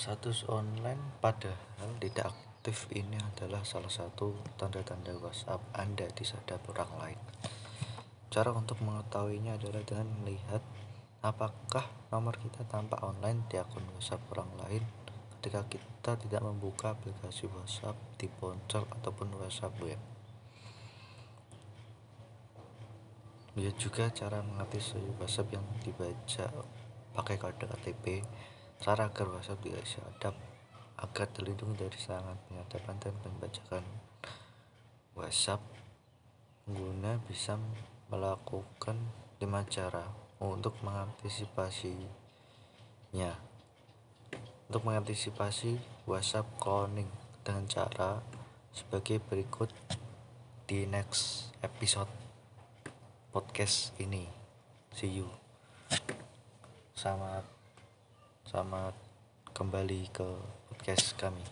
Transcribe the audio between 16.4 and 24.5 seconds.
membuka aplikasi WhatsApp di ponsel ataupun WhatsApp web. Lihat juga cara